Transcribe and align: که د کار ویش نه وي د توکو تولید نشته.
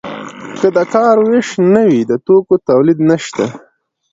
که 0.59 0.67
د 0.75 0.79
کار 0.93 1.15
ویش 1.29 1.47
نه 1.73 1.81
وي 1.87 1.99
د 2.09 2.13
توکو 2.25 2.55
تولید 2.69 2.99
نشته. 3.09 3.45